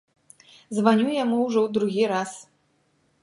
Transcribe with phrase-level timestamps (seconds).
[0.77, 2.31] Званю яму ўжо другі раз.